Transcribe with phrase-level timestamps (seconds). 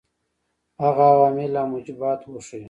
[0.83, 2.59] هغه عوامل او موجبات وښيیو.